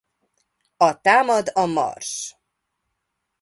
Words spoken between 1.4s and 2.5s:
a Mars!